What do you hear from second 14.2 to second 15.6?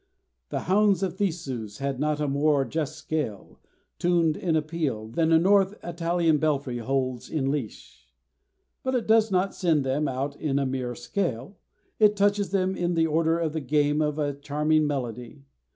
charming melody.